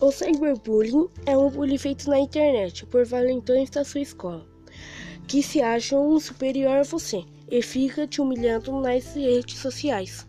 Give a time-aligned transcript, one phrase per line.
[0.00, 4.44] O cyberbullying é um bullying feito na internet por valentões da sua escola,
[5.26, 10.26] que se acham superior a você e fica te humilhando nas redes sociais.